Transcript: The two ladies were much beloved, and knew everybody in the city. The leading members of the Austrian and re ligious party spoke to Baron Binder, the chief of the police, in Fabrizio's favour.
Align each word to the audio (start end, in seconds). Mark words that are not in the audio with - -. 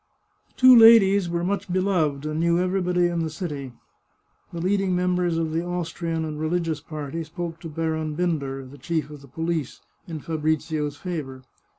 The 0.47 0.53
two 0.61 0.75
ladies 0.75 1.29
were 1.29 1.43
much 1.43 1.71
beloved, 1.71 2.25
and 2.25 2.39
knew 2.39 2.57
everybody 2.57 3.05
in 3.05 3.19
the 3.19 3.29
city. 3.29 3.73
The 4.51 4.59
leading 4.59 4.95
members 4.95 5.37
of 5.37 5.51
the 5.51 5.63
Austrian 5.63 6.25
and 6.25 6.39
re 6.39 6.49
ligious 6.49 6.81
party 6.81 7.23
spoke 7.23 7.59
to 7.59 7.69
Baron 7.69 8.15
Binder, 8.15 8.65
the 8.65 8.79
chief 8.79 9.11
of 9.11 9.21
the 9.21 9.27
police, 9.27 9.81
in 10.07 10.19
Fabrizio's 10.19 10.97
favour. 10.97 11.43